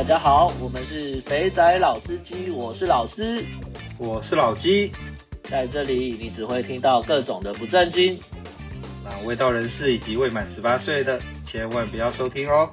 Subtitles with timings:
[0.00, 3.44] 大家好，我们是肥仔老司机，我是老师，
[3.98, 4.90] 我是老鸡，
[5.42, 8.18] 在这里你只会听到各种的不正经，
[9.04, 12.70] 那卫道人士以及未满十八岁的千万不要收听哦。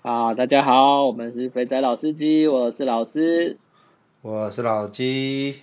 [0.00, 3.58] 啊，大家好，我们是肥仔老司机，我是老师，
[4.22, 5.60] 我是老鸡，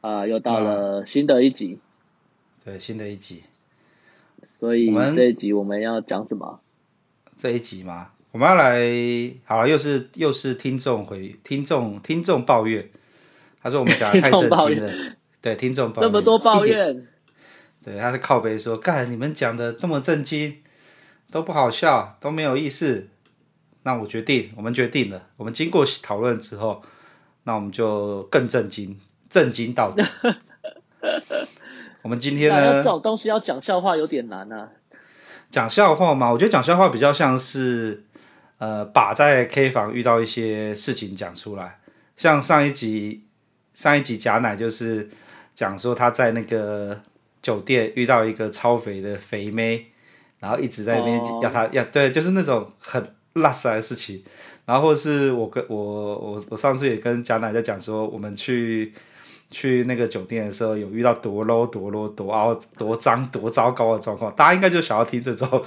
[0.00, 1.80] 啊，又到了新的一集，
[2.64, 3.42] 对，新的一集。
[4.58, 6.60] 所以这一集我们要讲什么？
[7.36, 8.80] 这一集吗，我们要来，
[9.44, 12.88] 好了，又是又是听众回听众听众抱怨，
[13.62, 14.92] 他说我们讲的太震惊了，
[15.42, 17.06] 对，听众抱怨，这么多抱怨，
[17.84, 20.56] 对，他是靠背说，干你们讲的那么震惊，
[21.30, 23.08] 都不好笑，都没有意思，
[23.82, 26.82] 那我决定，我们决定了，我们经过讨论之后，
[27.44, 30.02] 那我们就更震惊，震惊到底。
[32.06, 34.68] 我们今天呢，这种东西要讲笑话有点难啊。
[35.50, 38.04] 讲笑话嘛，我觉得讲笑话比较像是，
[38.58, 41.80] 呃，把在 K 房遇到一些事情讲出来。
[42.16, 43.24] 像上一集，
[43.74, 45.08] 上一集贾乃就是
[45.52, 47.00] 讲说他在那个
[47.42, 49.86] 酒店遇到一个超肥的肥妹，
[50.38, 53.02] 然后一直在那边要他、哦、要对，就是那种很
[53.34, 54.22] 垃圾的事情。
[54.64, 58.94] 然后或是我跟我我我上次也跟贾乃在讲说，我们去。
[59.50, 65.64] 去那个酒店的时候，有遇到多 low 多 low 多凹多脏多糟糕的状况，大家应该就想要听这种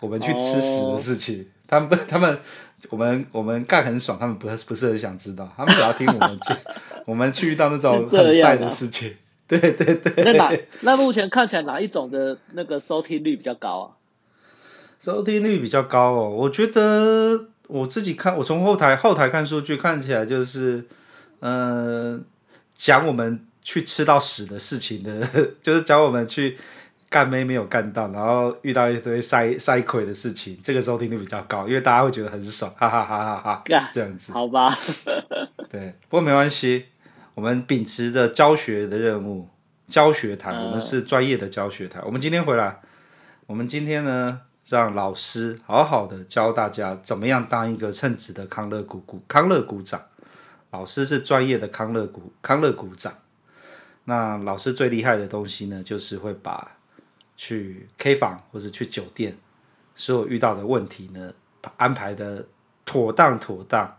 [0.00, 1.38] 我们去吃屎的事情。
[1.38, 1.46] Oh.
[1.68, 2.38] 他们不， 他们
[2.90, 6.54] 我们我们干很爽，他们不不是很想知道，他们只要听我们去
[7.06, 9.16] 我们去遇到那种很晒的事情。
[9.48, 10.24] 对对对。
[10.24, 13.86] 那哪那目前看起来哪一种的那个收听率比较高啊？
[15.00, 20.84] 收听率比较高哦，我觉得我自己看，我从后台后台看数据，看起来就是
[21.40, 22.12] 嗯。
[22.14, 22.20] 呃
[22.76, 25.26] 讲我们去吃到屎的事情的，
[25.62, 26.56] 就是讲我们去
[27.08, 34.32] 干妹没有干到，然后遇到一堆塞塞亏的事情，这个收听率比较高，因为大家会觉得很爽，哈哈哈哈哈哈，这样子。
[34.32, 34.76] 好吧。
[35.70, 36.86] 对，不过没关系，
[37.34, 39.48] 我们秉持着教学的任务，
[39.88, 42.00] 教学台，我们是专业的教学台。
[42.04, 42.80] 我们今天回来，
[43.46, 50.00] 我们今天呢，让老师好好的教大家怎么样当一个称职的康乐股股康乐股长。
[50.76, 53.10] 老师是专业的康乐股康乐股长，
[54.04, 56.76] 那老师最厉害的东西呢，就是会把
[57.34, 59.38] 去 K 房或者去酒店
[59.94, 61.32] 所有遇到的问题呢，
[61.78, 62.46] 安排的
[62.84, 63.96] 妥当妥当，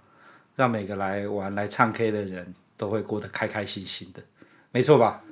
[0.55, 4.21] 让每个来玩来唱 K 的人都会过得开开心心的，
[4.71, 5.23] 没错吧？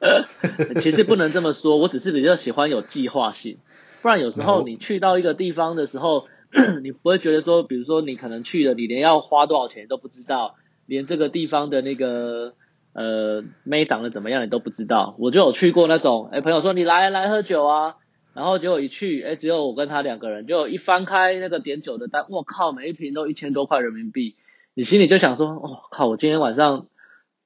[0.80, 3.58] 其实不能这么说，我只是比较喜欢有计划性，
[4.00, 6.26] 不然有时候你去到一个地方的时候，
[6.82, 10.56] 你不会觉得说，比如说你可能去了，你连要花多少钱都不知道。
[10.92, 12.52] 连这个地方的那个
[12.92, 17.96] 呃妹长得怎么样你都不知道，我就有去过那种，哎，朋友说你来来喝酒啊，
[18.34, 24.36] 然后结果一去，哎，只有我跟他两个人，就一翻开那个点酒的单，我靠，每一瓶都一千多块人民币，
[24.74, 26.88] 你心里就想说，哦靠，我今天晚上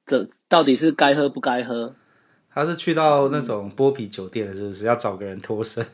[0.07, 1.95] 这到底是该喝不该喝？
[2.51, 4.87] 他是去到那种剥皮酒店是不是？
[4.87, 5.87] 要找个人脱身？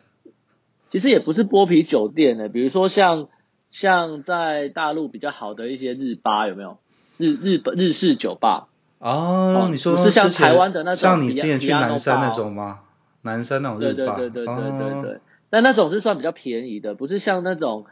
[0.89, 3.29] 其实也不是剥皮酒店的，比如说像
[3.71, 6.79] 像在大陆比较好的一些日吧，有没有？
[7.23, 8.67] 日日本日式酒吧
[8.99, 12.81] 哦，你说不是像台湾的那种，像你之前去南山那种吗？
[13.23, 15.21] 南山那种日吧，对对对对对对对。
[15.51, 17.87] 但那种是算比较便宜的，不是像那种，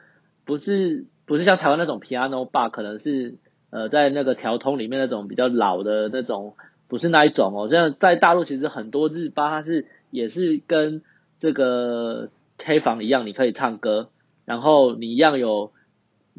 [0.45, 3.37] 不是不是像台湾那种 piano bar，可能是
[3.71, 6.55] 呃在那个条通里面那种比较老的那种，
[6.89, 7.69] 不是那一种哦。
[7.71, 11.03] 像在大陆其实很多日吧，它是也是跟
[11.39, 14.09] 这个 K 房一样，你可以唱歌，
[14.45, 15.73] 然后你一样有。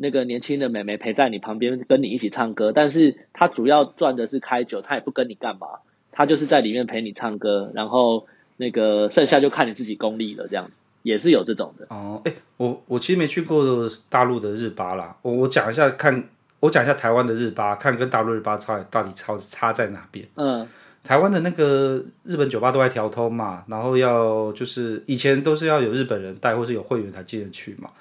[0.02, 5.68] 那个年轻的美眉陪在你旁边，跟你一起唱歌，但是她主要赚的是开酒，她也不跟你干嘛，
[6.12, 8.26] 她就是在里面陪你唱歌，然后
[8.58, 11.86] 那个剩下就看你自己功力了，这样子也是有这种的。
[11.90, 16.28] 哦，哎，我我其实没去过大陆的日吧啦，我我讲一下看，
[16.62, 20.28] 我讲一下台湾的日吧，看跟大陆日吧差到底差差在哪边。
[20.34, 20.68] 嗯，
[21.04, 27.92] 台湾的那个日本酒吧都在调通嘛，然后要就是以前都是要有日本人带，或是有会员才进得去嘛。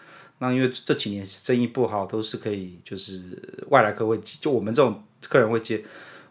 [0.43, 3.39] 那因为这几年生意不好，都是可以就是
[3.69, 5.85] 外来客会接，就我们这种客人会接。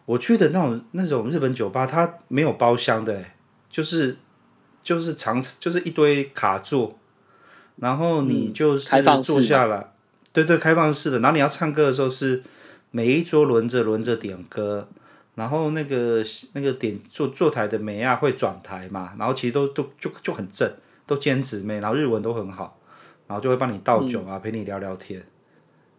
[0.04, 3.24] 我去的那种那种日本酒吧，它没有包厢的，
[3.70, 4.16] 就是
[4.82, 6.98] 就是长就是一堆卡座，
[7.76, 9.88] 然后你就是坐下来，嗯、
[10.32, 11.20] 对对，开放式的。
[11.20, 12.42] 然后你要唱歌的时候是
[12.90, 14.88] 每一桌轮着轮着点歌，
[15.36, 16.20] 然后那个
[16.54, 20.68] 那个点坐坐台的美亚会转台嘛，然后其实都都就就很正，
[21.06, 22.79] 都兼职妹，然后日文都很好。
[23.30, 25.22] 然后就会帮你倒酒啊，嗯、陪你聊聊天。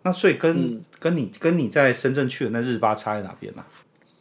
[0.04, 3.72] 那所以跟、嗯、跟你跟你在深圳去的那日吧差在哪边呢、啊？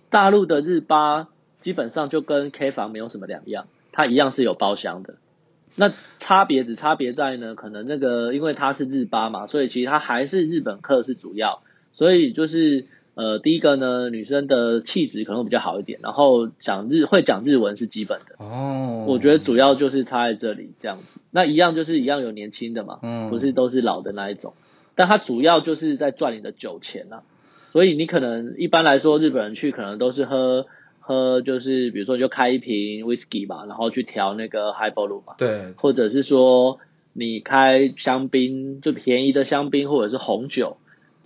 [0.08, 1.26] 大陆的日吧
[1.58, 5.16] 基本上就跟 K 房没有什么两样，它一样是有包厢的。
[5.74, 11.62] 那差别只差别在呢，可能那个因为它是日巴嘛，所以其实它还是日本客是主要，
[11.92, 12.86] 所以就是
[13.20, 19.04] 呃第一个呢，女生的气质可能会比较好一点，然后讲日会讲日文是基本的哦。
[19.06, 24.54] 我觉得主要就是差在这里这样子，那一样就是一样有年轻的嘛，嗯，不是都是老的那一种，
[24.94, 27.22] 但它主要就是在赚你的酒钱呐、啊，
[27.72, 30.66] 所以你可能一般来说日本人去可能都是喝。
[31.02, 36.78] 喝就是，比如说你就开一瓶 whisky 嘛，然后去调那个 highball 嘛，对，或者是说
[37.14, 40.76] 你开香槟，就便宜的香槟或者是红酒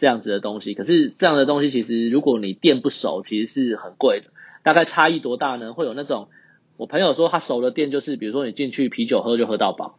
[0.04, 0.74] 这样子的东西。
[0.74, 4.26] 可是这样的东西其实如果你店不熟，其实是很贵的。
[4.62, 5.72] 大概差异多大呢？
[5.72, 6.28] 会有那种
[6.76, 9.98] 我朋友说他熟的店就是，比如说你进去啤酒喝就喝到饱，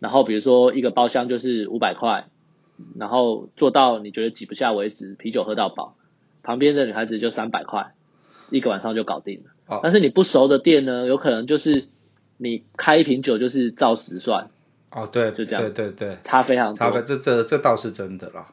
[0.00, 2.26] 然后比如说一个包厢就是五百块，
[2.98, 5.94] 然后做到你觉得挤不下为止，啤酒喝到饱，
[6.42, 7.92] 旁边的女孩子就三百块。
[8.50, 9.50] 一个晚上就搞定了。
[9.66, 11.84] 哦，但是你不熟的店呢，有可能就是
[12.38, 14.50] 你开一瓶酒就是照时算。
[14.90, 16.74] 哦，对，就这样，对对对，差非常多。
[16.74, 18.48] 差非这这这倒是真的啦。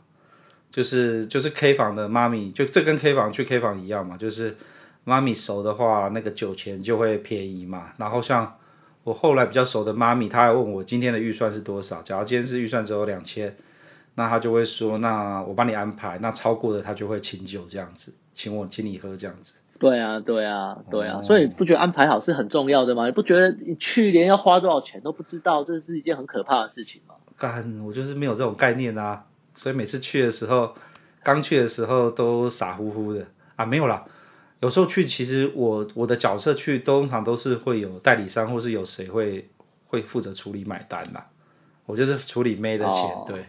[0.75, 4.57] 就是就是 K 房的妈咪，就这跟 K 房去 K 房一样嘛，就是
[5.05, 7.93] 妈咪熟的话，那个酒钱就会便宜嘛。
[7.95, 8.57] 然后像
[9.05, 12.01] 我后来比较熟的妈咪，她还问我今天的预算是多少？
[12.01, 13.55] 假如今天是预算只有两千，
[14.15, 19.53] 那她就会说，那我帮你安排，那超过的她就会请酒这样子，请我请你喝这样子。
[19.79, 23.05] 对啊，对啊，对啊，所以你不觉得安排好是很重要的吗？
[23.05, 27.15] 你不觉得你去年要花多少钱都不知道，这是一件很可怕的事情吗？
[27.37, 29.23] 干，我就是没有这种概念啊，
[29.55, 30.75] 所以每次去的时候，
[31.23, 33.25] 刚去的时候都傻乎乎的
[33.55, 34.05] 啊，没有啦。
[34.61, 39.49] 有时候去，其实我我的角色去，通常都是会有代理商，或是有谁会
[39.87, 41.27] 会负责处理买单啦。
[41.85, 43.45] 我就是处理妹的钱，哦、对。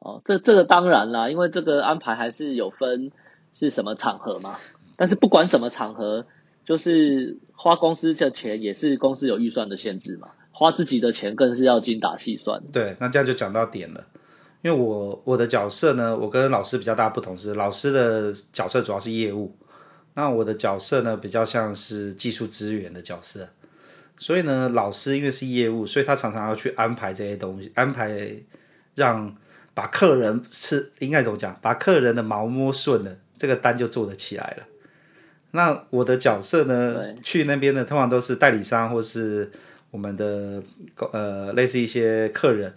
[0.00, 3.10] 哦，这这个当然啦，因为这个安排还是有分
[3.52, 4.56] 是什么场合嘛。
[4.96, 6.26] 但是不管什么场合，
[6.64, 12.62] 就是花公司的钱也是公司有预算的限制嘛，花自己的钱更是要精打细算。
[12.72, 14.06] 对，那这样就讲到点了，
[14.62, 19.56] 因为我我的角色呢，我跟老师比较大不同是，老师的角色主要是业务，
[20.14, 23.48] 那我的角色呢比较像是技术资源的角色，
[24.16, 28.32] 所以呢，老师因为是业务，所以他常常要去安排这些东西，安排
[28.96, 29.34] 让
[29.74, 34.64] 把客人是应该怎么讲，把客人的毛摸顺了，这个单就做得起来了。
[35.52, 37.14] 那我的角色呢？
[37.22, 39.50] 去那边呢，通常都是代理商或是
[39.90, 40.62] 我们的
[41.12, 42.74] 呃类似一些客人，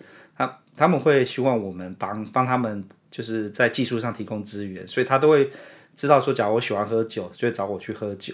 [0.81, 5.48] 他他们会希望我们帮帮他们，就是在技术上提供资源，所以他都会
[5.95, 8.33] 知道说，假如我喜欢喝酒，就会找我去喝酒，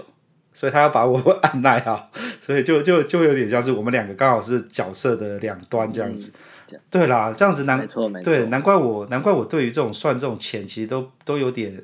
[0.53, 2.09] 所以他要把我按耐好，
[2.41, 6.31] 所以就就就有点像是我们两个刚好是角色的两端这样子。
[6.71, 7.85] 嗯、对啦，这样子难，
[8.23, 11.83] 对，难怪我难怪我对于这种算这种钱，其实都都有点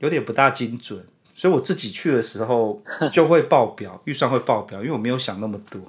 [0.00, 1.02] 有点不大精准。
[1.34, 5.80] 所以我自己去的时候就会爆表，预算会爆表，因为我没有想那么多。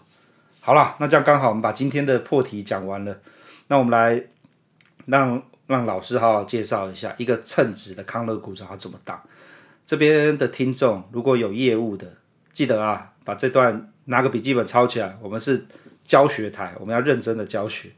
[0.61, 3.19] 好了，那这样刚好我们把今天的破题讲完了，
[3.67, 4.23] 那我们来
[5.05, 9.21] 让让老师好好介绍一下一个称职的康乐股长要怎么当。
[9.85, 12.13] 这边的听众如果有业务的，
[12.51, 15.65] 记得啊，把这段拿个笔记本抄起来，我们是
[16.03, 17.89] 教学台，我们要认真的教学。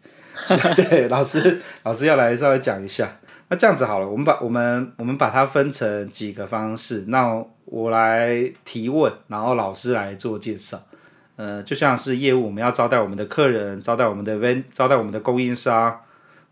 [0.76, 3.20] 对，老师老师要来稍微讲一下。
[3.50, 7.06] 那这样子好了，我们把我们我们把它分成几个方式。
[7.08, 10.80] 那我来提问，然后老师来做介绍。
[11.40, 16.02] 呃，就像是业务，我们要招待我们的客人，招待我们的 ven，招待我们的供应商，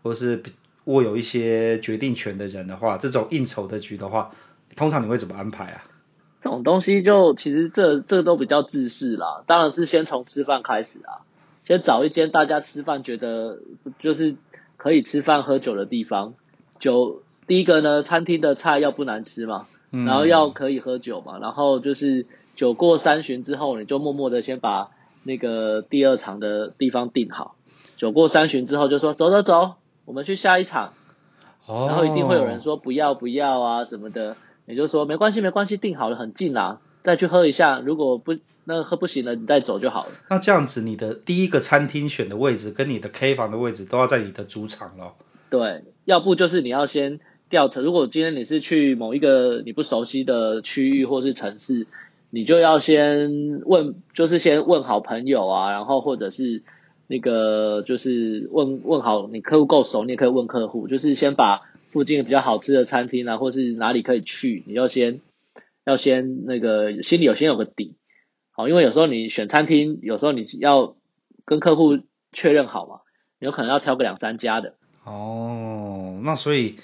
[0.02, 0.42] 或是
[0.84, 4.30] 握有一些决定权的人的话，这种应酬的局的话，
[4.76, 5.84] 通常你会怎么安排啊？
[6.40, 11.20] 这种东西就其实这这都比较自私啦，当然是先从吃饭开始啊，
[11.66, 13.58] 先找一间大家吃饭觉得
[13.98, 14.36] 就是
[14.78, 16.32] 可以吃饭喝酒的地方。
[16.78, 22.24] 酒第一个呢，餐厅的菜要不难吃嘛，然后要可以喝酒嘛，然后就是
[22.58, 24.90] 酒过三巡之后，你就默默的先把
[25.22, 27.54] 那个第二场的地方定好。
[27.96, 29.74] 酒过三巡之后，就说走走走，
[30.04, 30.92] 我们去下一场。
[31.68, 34.36] 然后一定会有人说不要不要啊什么的，
[34.66, 37.78] 你就说没关系没关系，定好了很近啦，再去喝一下。
[37.78, 40.10] 如果不那喝不行了，你再走就好了。
[40.28, 45.14] 那这样子，你的第一个餐厅选的位置跟你的 K 房的位置都要在你的主场咯。
[45.48, 45.84] 对。
[46.04, 51.86] 要不就是你要先调查，如果今天你是去某一个你不熟悉的区域或是城市，
[52.30, 56.62] 你就要先问，就是先问好朋友啊，然后或者是
[57.06, 65.20] 那个就是问问好你客户够熟，你也可以问客户，就是先把附近比较好吃的餐厅啊，或是哪里可以去，你要先
[65.84, 67.96] 要先那个心里有先有个底，
[68.50, 70.96] 好，因为有时候你选餐厅，有时候你要
[71.46, 71.98] 跟客户
[72.32, 73.00] 确认好嘛，
[73.38, 74.74] 有可能要挑个两三家的。
[75.04, 76.76] 哦，那所以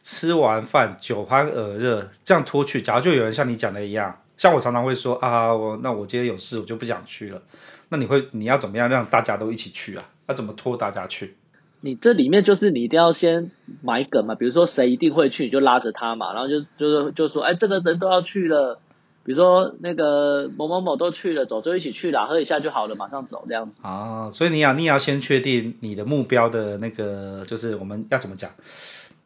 [0.00, 7.42] 吃完饭酒酣耳热，这样脱去，假如就有人像你讲的一样，像我常常会说啊，我那我今天有事，我就不想去了。
[7.88, 10.04] 那你会你要怎么样让大家都一起去啊？
[10.26, 11.36] 要怎么拖大家去？
[11.82, 13.50] 你这里面就是你一定要先
[13.82, 18.80] 埋梗嘛，比如说谁一定会去，你就拉着他嘛，然后就就是就说，哎，这个人都要去了，
[19.24, 23.78] 比如说那个某某某都去了，走就一起去啦，喝一下就好了，马上走这样子。
[23.82, 28.50] 啊，所以你要你要先确定你的目标的那个，就是我们要怎么讲？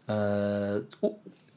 [0.06, 0.82] 呃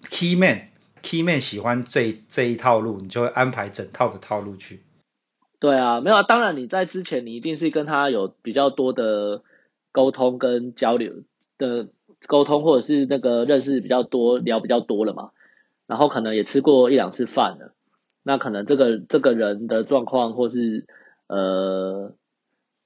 [0.10, 0.70] ，key man
[1.04, 4.82] key man 喜欢这这一套路，你就会安排整套的套路去。
[5.60, 9.44] 对啊，没有啊，当然你在之前你一定是跟他有比较多的。
[9.96, 11.22] 沟通跟交流
[11.60, 11.88] 的
[12.26, 15.30] 沟通，或者是那个认识比较多，聊比较多了嘛，
[15.86, 17.76] 然后可能也吃过一两次饭了，
[18.24, 20.88] 那可能这个这个人的状况，或是
[21.28, 22.16] 呃，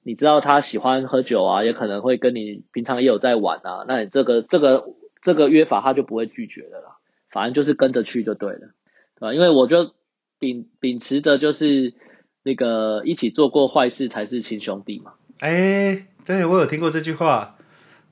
[0.02, 4.84] 你知道他喜欢喝酒啊，也可能会跟你平常也有在玩啊，那你这个这个
[5.22, 6.97] 这个约法他就不会拒绝的啦，
[7.30, 8.70] 反正就是跟着去就对了，
[9.18, 9.34] 对吧？
[9.34, 9.94] 因为我就
[10.38, 11.94] 秉秉持着就是
[12.42, 16.06] 那个一起做过坏事才是亲兄弟嘛，哎。
[16.28, 17.56] 对，我有听过这句话，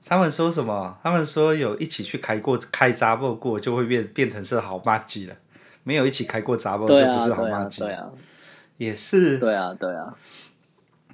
[0.03, 0.97] 他们说什么？
[1.03, 5.35] 他们说有一起去开过开闸过过，就会变变成是好妈鸡了；
[5.83, 7.81] 没有一起开过闸过，就不是好麻吉。
[7.81, 8.09] 对啊，
[8.77, 9.37] 也是。
[9.37, 10.15] 对啊，对啊，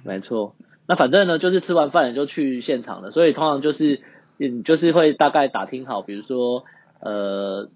[0.02, 0.56] 没错。
[0.86, 4.00] 那反正呢，就是吃完饭也就去现场了，所以通常就是
[4.38, 6.64] 嗯，就是会大概打听好，比如说
[7.00, 7.68] 呃，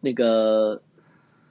[0.00, 0.82] 那个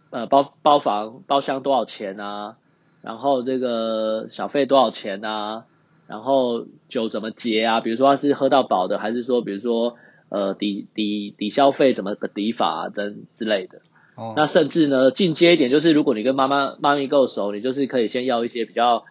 [0.09, 2.57] 呃包包房包厢多少钱啊？
[3.01, 5.65] 然后这个小费多少钱啊？
[6.07, 7.81] 然后酒怎么结啊？
[7.81, 9.95] 比如说他是喝到饱的，还是说比如说
[10.29, 12.89] 呃抵抵抵消费怎么个抵法啊？
[12.89, 13.79] 等之类的。
[14.15, 14.33] 哦。
[14.35, 19.05] 那甚至呢进阶一点，就是如果你跟妈妈妈咪够熟，你就是可以先要一些比较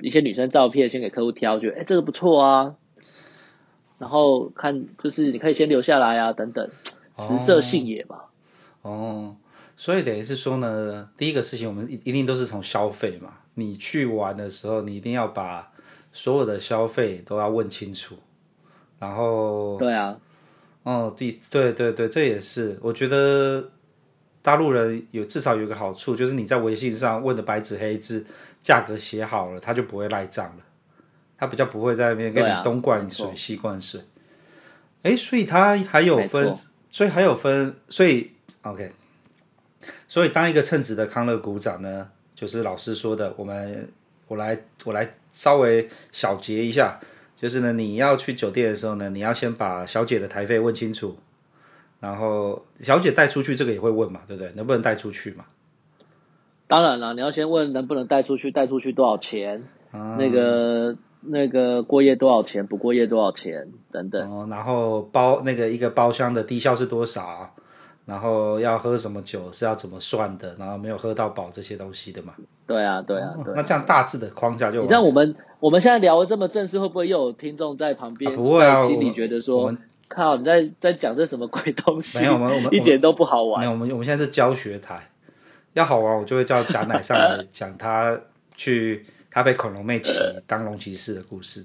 [0.00, 2.74] 一些女生照片，先给客户挑，觉得哎这个不错啊。
[3.98, 6.70] 然后看就是你可以先留下来啊，等等，
[7.18, 8.16] 食色性也嘛。
[8.16, 8.27] 哦。
[8.88, 9.36] 哦，
[9.76, 13.34] 所以等于是说呢，第一个事情我们一一定都是从消费嘛。
[13.54, 15.72] 你去玩的时候，你一定要把。
[16.10, 18.16] 所有的消费都要问清楚，
[18.98, 20.18] 然后对啊，
[20.82, 23.70] 哦，对对对对，这也是我觉得
[24.40, 28.26] 大陆人有至少有一个好处，就是你在微信上问的白纸黑字，
[28.62, 30.64] 价格写好了，他就不会赖账了，
[31.36, 34.00] 他比较不会在那边跟你东灌水西灌水。
[35.02, 36.52] 哎，所以他还有分，
[36.88, 38.32] 所以还有分，所以
[38.72, 38.92] OK，
[40.06, 43.88] 所以当一个称职的康乐股长呢，就是老师说的，我们
[44.26, 45.08] 我来我来。
[45.30, 46.98] 稍微小结一下，
[47.36, 51.16] 就是呢，你要去酒店的时候呢，你要先把小姐的台费问清楚，
[52.00, 54.50] 然后小姐带出去这个也会问嘛，对不对？
[54.56, 55.44] 能不能带出去嘛？
[56.66, 59.62] 当然了，你要先问能不能带出去，带出去多少钱？
[59.92, 62.66] 啊、那个那个过夜多少钱？
[62.66, 63.68] 不过夜多少钱？
[63.92, 64.32] 等等。
[64.32, 67.54] 哦、然后包那个一个包厢的低消是多少？
[68.08, 70.54] 然后要喝什么酒是要怎么算的？
[70.58, 72.32] 然后没有喝到饱这些东西的嘛？
[72.66, 73.54] 对啊，对啊，对啊。
[73.54, 74.80] 那这样大致的框架就……
[74.80, 78.32] 你知道我们我们现在聊的这么正式，会不会又有听众在旁边？
[78.32, 79.70] 啊、不会啊，心里觉得说
[80.08, 83.60] ：“靠，你在在讲这什么鬼东西？”没有，我们我们 一点都不好玩。
[83.60, 85.10] 没有，我们我们现在是教学台，
[85.74, 88.18] 要好玩我就会叫贾乃上来 讲他
[88.56, 91.62] 去他被恐龙妹骑当龙骑士的故事。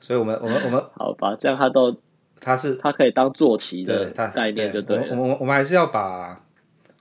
[0.00, 1.94] 所以我们我们我们好吧，这样他都。
[2.40, 4.98] 他是他可以当坐骑的概念，就对。
[5.10, 6.40] 我我我们还是要把，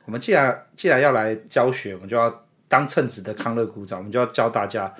[0.05, 4.93] 我们既然既然要来教学，我们就要当称职的康乐股长，我们就要教大家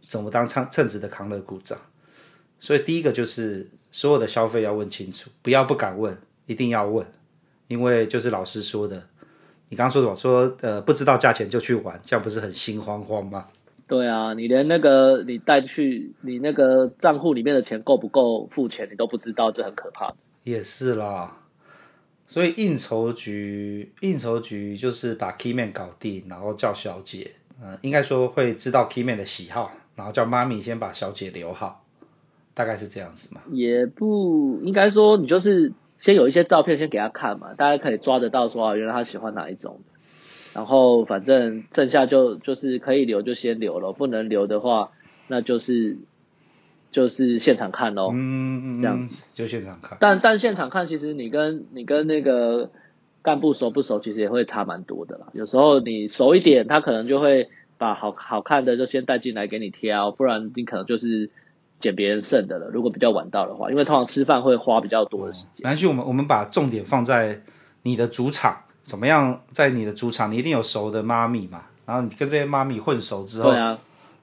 [0.00, 1.78] 怎么当称称职的康乐股长。
[2.58, 7.06] 所以第一个就是所有的消费要问清楚，不要不敢问，一定要问，
[7.68, 9.04] 因为就是老师说的，
[9.68, 10.16] 你刚刚说什么？
[10.16, 13.46] 说呃不知道价钱就去玩，这样不是很心慌慌吗？
[13.88, 20.12] 对啊，你连那个你带去你那个账户里面的钱够不够付钱，你都不知道，这很可怕。
[20.44, 21.38] 也是啦，
[22.26, 31.82] 所以应酬局应酬局就是把 key man 搞定，然后叫小姐，嗯、呃，应该说会知道 key man 的喜好，然后叫妈咪先把小姐留好，
[32.52, 33.40] 大概是这样子嘛。
[33.50, 39.80] 也不应该说，你就是先有一些照片先给他看嘛，大家可以抓得到说啊，原来他喜欢哪一种。
[40.54, 44.90] 然后反正剩下就就是可以留就先留了，不能留的话，
[45.28, 45.98] 那就是
[46.90, 48.10] 就是现场看喽。
[48.12, 49.98] 嗯，嗯这样子就现场看。
[50.00, 52.70] 但但现场看，其实你跟你跟那个
[53.22, 55.26] 干部熟不熟，其实也会差蛮多的啦。
[55.32, 61.30] 有时候你熟一点，他可能就会把好好看的就先带进来给你挑，不然你可能就是
[61.78, 62.68] 捡别人剩的了。
[62.72, 65.58] 如果比较晚到的话，因为通常吃饭会花比较多的时间。
[65.58, 67.42] 没关系，我们我们把重点放在
[67.82, 68.62] 你的主场。
[68.88, 73.78] 怎么样，在你的主场，你一定有熟的妈咪嘛，然后你跟这些妈咪混熟之后，对啊，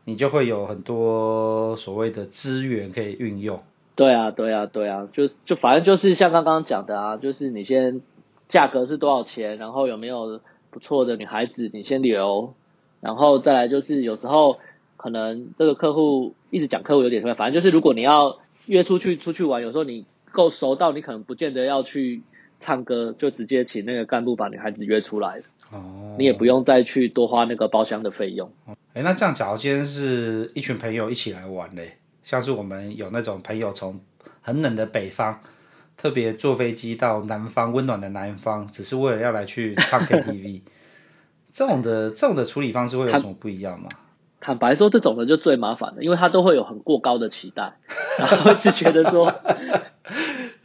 [0.06, 3.62] 你就会有很多所谓的资源可以运用。
[3.94, 8.02] 对啊，对啊，对啊，就就反正就是像刚刚讲的啊，就是你先
[8.50, 10.42] 价格是多少钱，然后有没有
[10.72, 12.56] 不错的女孩子，你先留，
[13.02, 14.58] 然后再来就是有时候
[14.98, 22.24] 可能这个客户一直讲客户有点什么，反正就是如果你要约出去出去玩，有时候你够熟到你可能不见得要去
[22.58, 28.52] 唱歌，就直接请那个干部把女孩子约出来，哦，你也不用再去多花那个包厢的费用。
[28.94, 34.00] 哎，那这样假如今天是一群朋友一起来玩嘞，像是我们有那种朋友从
[34.42, 35.40] 很冷的北方。
[35.98, 40.62] 特别坐飞机到南方温暖的南方，只是为了要来去唱 KTV，
[41.54, 43.88] 这种的这种的处理方式会有什么不一样吗？
[44.42, 47.78] 坦白说，这种的就最麻烦了，因为他都会有很过高的期待，
[48.20, 49.34] 然后是觉得说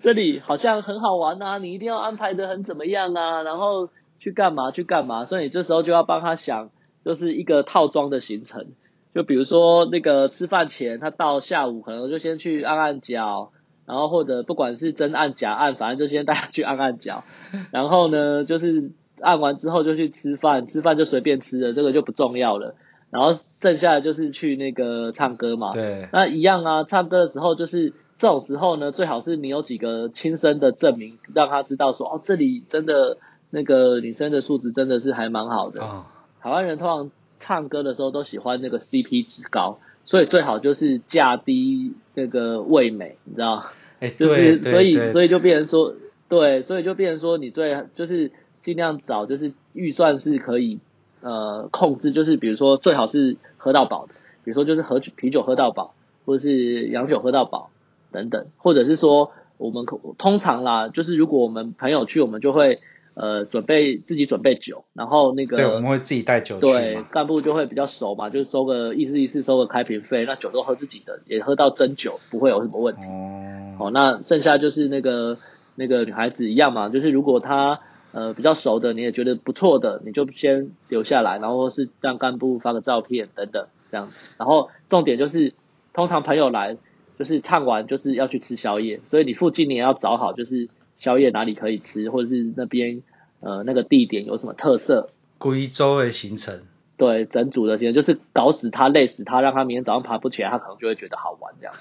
[0.01, 3.89] 这里好像很好玩啊，你一定要安排的很怎么样啊，然后
[4.19, 6.71] 去干嘛去干嘛，所以你这时候就要帮他想，
[7.05, 8.67] 就是一个套装的行程，
[9.15, 13.53] 就比如说那个吃饭前，他到下午可能就先去按按脚。
[13.87, 17.25] 然后或者不管是真按假按，反正就先带他去按按脚。
[17.73, 22.77] 然后呢，就是按完之后就去吃饭，吃饭就随便吃了，这个就不重要了。
[23.11, 25.73] 然后剩下的就是去那个唱歌嘛。
[25.73, 26.09] 对。
[26.13, 33.17] 那一样啊，唱歌的时候就是这种时候呢，最好是你有几个亲身的证明，让他知道说哦，这里真的
[33.49, 35.81] 那个女生的素质真的是还蛮好的。
[35.81, 36.05] 哦。
[36.43, 43.65] 台湾人通常唱歌的时候都喜欢那个 CP 值高，所以最好就是价低那个味美，你知道。
[44.01, 45.95] 欸、就是，所以，所以就变成说，
[46.29, 50.79] 对，所以就变成说，你最就是尽量找，就是预算是可以
[51.23, 54.13] 呃控制，就是比如说最好是喝到饱的，
[54.45, 55.95] 比如说就是喝啤酒喝到饱，
[56.27, 57.71] 或者是洋酒喝到饱
[58.13, 62.81] 等等，或者是说我们可通常啦，就是如果我们朋友去，我们就会。
[63.13, 66.61] 呃，准备自己准备酒，然后那个对，我们会自己带酒去。
[66.61, 73.03] 对，干部就会比较熟嘛，就收个意思意思，收个开瓶费，那酒都喝自己的，也喝到真酒，不会有什么问题。
[73.03, 75.37] 哦，哦，那剩下就是那个
[75.75, 77.81] 那个女孩子一样嘛，就是如果她
[78.13, 84.15] 呃比较熟的，你也觉得不错的，你就先留下来，然后是让干部发个照片等等这样子。
[84.39, 85.53] 然后重点就是，
[85.93, 86.79] 通常朋友来
[87.21, 90.69] 就是唱完就是要去吃宵夜，所以你附近你也要找好就是。
[91.03, 93.01] 宵夜哪里可以吃，或者是那边
[93.41, 95.09] 呃那个地点有什么特色？
[95.39, 96.61] 贵州的行程，
[96.99, 101.75] 对，整组的行程就是搞死他，累死他，让他明天早上爬不起来，他可能就会觉得好玩这样。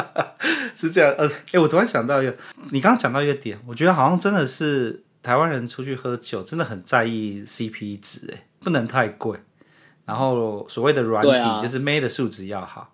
[0.74, 2.34] 是这样，呃，哎，我突然想到一个，
[2.72, 9.38] 你刚刚讲到一个点，我觉得好像真的是台湾人出去喝酒真的很在意 CP 值，哎，不能太贵，
[10.06, 12.90] 然后所谓的软体、啊、就是妹的素质要好，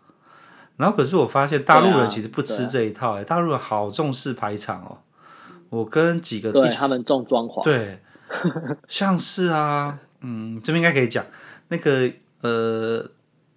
[0.77, 4.99] 然后可是我发现大陆人其实不吃这一套，哎、啊，大陆人好重视排场哦。
[5.71, 8.01] 我跟几个对他们重装潢，对，
[8.87, 11.25] 像是啊，嗯，这边应该可以讲
[11.69, 12.09] 那个
[12.43, 13.05] 呃，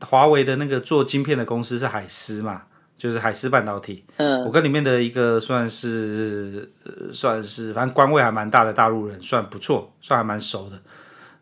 [0.01, 2.63] 华为的那个做晶片的公司是海思嘛，
[2.97, 4.03] 就是海思半导体。
[4.17, 10.82] 嗯，我跟里面的一个算是呃，算是反正官位还蛮大的大陆人，算不错，算还蛮熟的。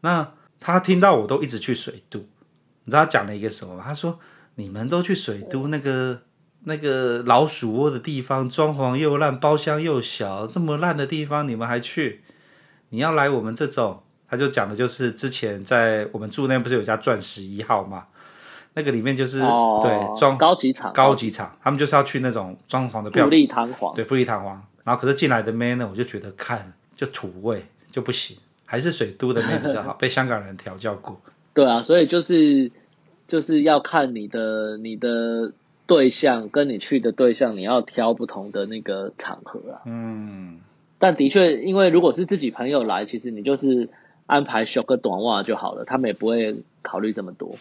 [0.01, 0.27] 那
[0.59, 2.27] 他听到我都一直去水度，
[2.83, 3.83] 你知道他讲了一个什么吗？
[3.85, 4.19] 他说
[4.56, 6.22] ：“你们都去水都那个。”
[6.68, 12.24] 那个老鼠窝的地方，装潢又烂，包厢又小，这么烂的地方你们还去？
[12.89, 18.06] 你要来我们这种，他就讲的就是之前在我们住那边不是有家钻石一号嘛？
[18.74, 24.60] 那个里面就是、哦、对装高级场，高级场，他们就是要去那种装潢的富丽堂皇，对富丽堂皇。
[24.84, 31.22] 然后可是进来的妹呢，我就觉得看就土味就不行，还是水都的妹比较好， 被香港人调教过。
[31.54, 32.72] 对啊，所以就是
[33.27, 35.51] 就是要看你的你的。
[35.88, 39.81] 对象跟你去的对象，你要挑不同的那个场合啊。
[39.85, 40.59] 嗯，
[40.97, 43.89] 但的确，因为如果是自己朋友来，其实你就是
[44.25, 47.55] 安排修个短袜就好了，他们也不会考虑这么多。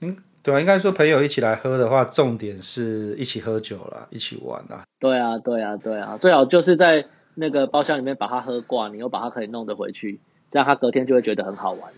[0.00, 4.82] 嗯，对啊，应该说朋友一起来喝的话，重点是一起喝酒啦，一起玩啦。
[4.98, 10.18] 对啊，对啊，对啊，最好就是在那个包厢里面把它喝挂，你又把它可以弄得回去，
[10.50, 11.92] 这样他隔天就会觉得很好玩。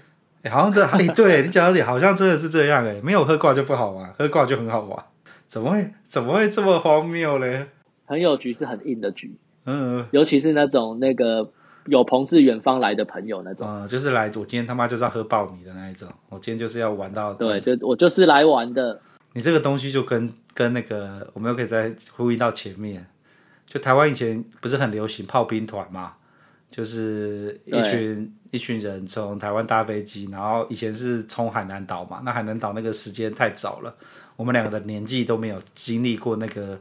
[0.45, 5.05] 哎，好像这，哎，对你讲到点，好像真的是这样哎，没有喝挂就不好玩，喝挂就很好玩。
[5.49, 7.67] 怎么会怎么会这么荒谬嘞？
[8.07, 11.51] 朋友局是很硬的局，嗯，尤其是那种那个
[11.87, 19.01] 有朋自远方来的朋友那种，嗯，就是来我今天他妈就是要喝爆米的那一种，我今天就是要玩到，对，就我就是来玩的。
[19.33, 23.07] 你这个东西就跟跟那个我们又可以再呼应到前面，
[23.67, 26.13] 就台湾以前不是很流行炮兵团嘛，
[26.75, 33.95] 就是一群一群人从台湾搭飞机，然后以前是冲海南岛嘛，那海南岛那个时间太早了。
[34.35, 36.77] 我们两个的年纪都没有经历过那个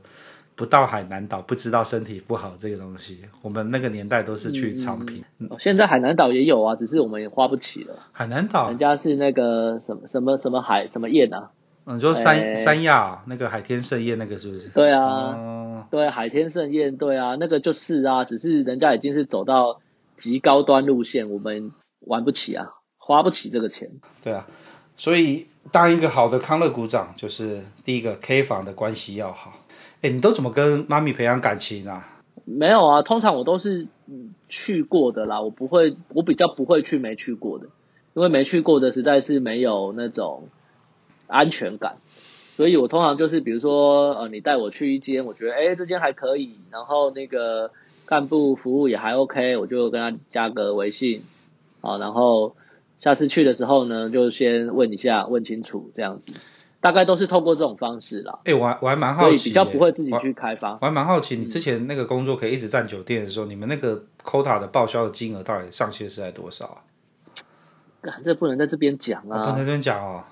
[0.56, 3.20] 不到海南岛不知道身体不好这个东西。
[3.44, 5.24] 我们那个年代都是去长平。
[5.38, 7.94] 嗯，现在海南岛也有啊，只是我们也花不起了。
[8.12, 11.52] 海南岛，人家是那个什么什么什么海什么宴啊？
[11.86, 14.70] 嗯，就三、欸、三亚那个海天盛宴那个是不是？
[14.70, 19.82] 对啊，嗯、对海天盛宴，对啊，那个就是啊，只是人家已经是走到
[20.18, 23.90] 极高端路线，我们玩不起啊，花不起这个钱。
[24.24, 24.46] 对啊，
[24.96, 29.54] 所以当一个好的康乐股长，就是第一个 K 房的关系要好。
[30.02, 32.10] 哎，你都怎么跟妈咪培养感情啊？
[32.46, 33.88] 没有啊，通常我都是
[34.50, 37.68] 去过的啦，我不会，我比较不会去没去过的，
[38.14, 40.50] 因为没去过的实在是没有那种
[41.28, 42.00] 安全感，
[42.58, 47.72] 所以我通常就是比如说，呃，你带我去一间，我觉得哎这间还可以，然后那个
[48.06, 51.24] 干部服务也还 OK，我就跟他加个微信，
[51.82, 52.56] 好，然后
[53.02, 56.32] 下次去的时候呢，就先问一下，问清楚这样子。
[56.82, 58.40] 大概都是透过这种方式啦。
[58.40, 60.74] 哎、欸，我还我还蛮好奇，比较不会自己去开发。
[60.74, 66.84] 我还蛮好奇，你之前那个工作可以一直占酒店的时候，嗯、你们那个 quota 的报销的金额到底上限是在多少啊？
[68.22, 69.46] 这不能在这边讲啊！
[69.46, 70.26] 不能在这边讲哦。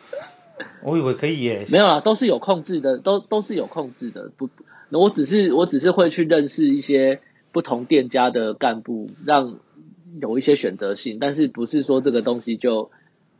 [0.84, 1.66] 我以为可以耶。
[1.70, 4.30] 没有啊，都是有控制的，都都是有控制的。
[4.36, 4.50] 不，
[4.90, 7.20] 我只是我只是会去认识一些
[7.52, 9.58] 不同店家的干部，让
[10.20, 12.90] 有一些选择性，但是不是说这个东西就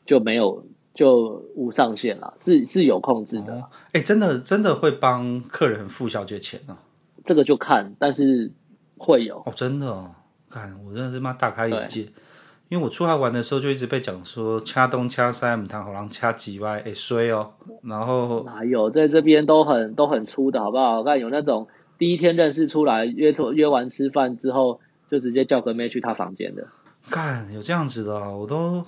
[0.07, 0.67] 就没有。
[0.95, 3.53] 就无上限了，是是有控制的。
[3.53, 6.83] 哎、哦欸，真的真的会帮客人付小姐钱呢、啊？
[7.25, 8.51] 这个就看，但是
[8.97, 10.11] 会有哦，真的哦。
[10.51, 12.09] 看我真的是妈大开眼界，
[12.69, 17.53] 因为我出来玩的时候就一直被讲说掐东掐西，唔谈好让掐几歪，哎衰哦。
[17.83, 21.03] 然后哪有在这边都很都很粗的好不好？
[21.03, 26.67] 看有那种第一天认识出来约约完吃饭之后就直接叫个妹去他房间的。
[27.09, 28.85] 干有这样子的、啊，我都。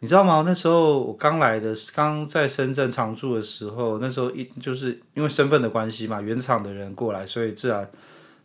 [0.00, 0.42] 你知道吗？
[0.44, 7.88] 那时候我刚来的，刚在深圳常住的时候，那时候一就是因为身份的关系嘛，原厂的人过来，所以自然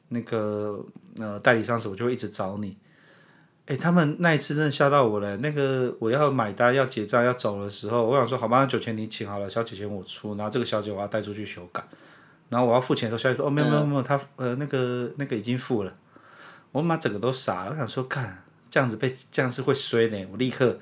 [0.09, 0.79] 那个
[1.19, 2.77] 呃代理商时我就会一直找你。
[3.69, 5.37] 诶，他们那一次真的吓到我了。
[5.37, 11.83] 那个我要买单、要结账、要走的时候，我想说好吧，那酒钱你请好了，小姐钱我出，然后这个小姐我要带出去修改，
[12.49, 15.93] 然后我要付钱的时候，小姐说哦没有没有没有，她呃那个那个已经付了。
[16.71, 20.79] 我妈整个都傻了，我想说看这样子被这样是会衰呢，我立刻。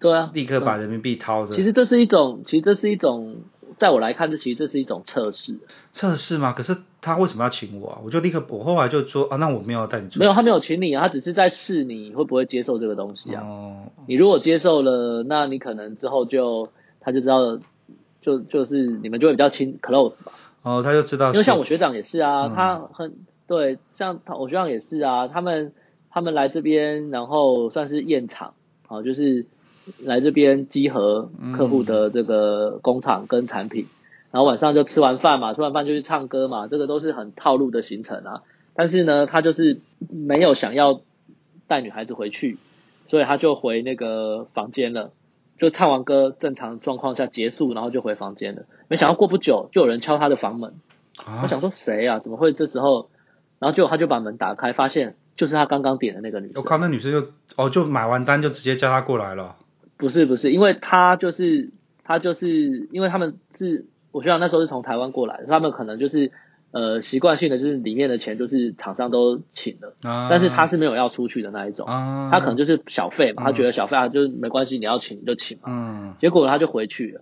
[0.00, 1.54] 对啊，立刻把人民币掏着。
[1.54, 3.42] 其实这是一种，其实这是一种，
[3.76, 5.58] 在我来看，这其实这是一种测试。
[5.92, 6.52] 测试吗？
[6.52, 7.98] 可是他为什么要请我啊？
[8.04, 10.18] 我就立刻，我后来就说啊，那我没有要带你出去。
[10.20, 13.42] 没有，他没有请你啊，他只是在试你会不会接受这个东西啊。
[13.42, 13.76] 哦。
[14.06, 16.68] 你如果接受了，那你可能之后就
[17.00, 17.58] 他就知道，
[18.20, 20.32] 就就是你们就会比较亲 close 吧。
[20.62, 21.32] 哦，他就知道。
[21.32, 23.14] 因为像我学长也是啊，嗯、他很
[23.46, 25.72] 对，像他我学长也是啊，他们
[26.10, 28.54] 他们来这边，然后算是宴场，
[28.86, 29.46] 好就是。
[30.02, 33.88] 来这边集合客户的这个工厂跟产品，嗯，
[34.32, 38.42] 然后晚上就吃完饭嘛，吃完饭就去唱歌嘛，这个都是很套路的行程啊。
[38.74, 39.78] 但是呢，他就是
[40.10, 41.00] 没有想要
[41.68, 42.58] 带女孩子回去，
[43.06, 45.12] 所以他就回那个房间了。
[45.56, 48.64] 就唱完歌，正常状况下结束，然后就回房间了。
[48.88, 50.74] 没想到过不久，就有人敲他的房门。
[51.24, 52.18] 啊，我想说谁啊？
[52.18, 53.08] 怎么会这时候？
[53.60, 56.56] 然后就他就把门打开，发现就是他刚刚点的那个女生。
[56.56, 59.54] 我靠，那女生就哦，就买完单就直接叫他过来了。
[59.96, 61.70] 不是不是，因为他就是
[62.04, 66.32] 他就是因为他们是我学长那时候是从台湾过来的，他们可能就是
[66.72, 77.20] 呃习惯性的就是里面的钱就是厂商都请了，啊，但是他是没有要出去的那一种，啊，他可能就是小费嘛，啊，他觉得小费啊就是没关系，你要请你就请嘛，嗯，结果他就回去了，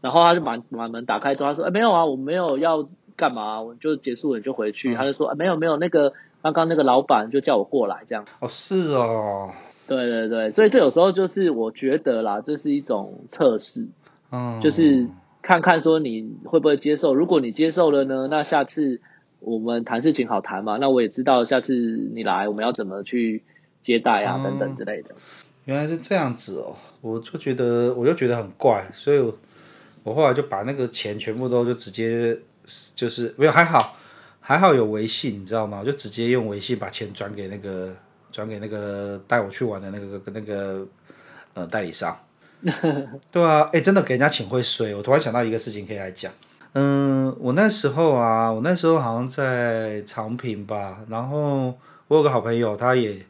[0.00, 9.50] 然后他就把把门打开之后，他说哎没有啊，我没有要干嘛，我就结束了你就回去，嗯，他就说哎没有没有那个刚刚那个老板就叫我过来这样，哦是哦。
[9.86, 13.88] 对对对，所以这有时候就是我觉得啦，这是一种测试，
[14.30, 15.08] 嗯，就是
[15.42, 17.14] 看看说你会不会接受。
[17.14, 19.00] 如果你接受了呢，那下次
[19.40, 20.78] 我们谈事情好谈嘛。
[20.78, 23.42] 那我也知道下次你来我们要怎么去
[23.82, 25.10] 接待啊，嗯，等等之类的。
[25.64, 29.36] 原来是这样子哦，我就觉得我就觉得很怪，所以我
[30.04, 32.38] 我后来就把那个钱全部都就直接
[32.94, 33.96] 就是没有还好
[34.40, 35.80] 还好有微信，你知道吗？
[35.80, 37.92] 我就直接用微信把钱转给那个。
[38.32, 40.84] 转给那个带我去玩的那个那个
[41.54, 42.18] 呃代理商，
[43.30, 44.94] 对啊，哎，真的给人家请会衰。
[44.94, 46.32] 我突然想到一个事情可以来讲，
[46.72, 51.76] 嗯，我那时候啊，我那时候好像在长平吧，然后
[52.08, 53.24] 我有个好朋友，他也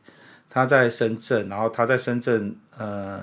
[0.49, 3.21] 他在深圳，然后他在深圳，呃，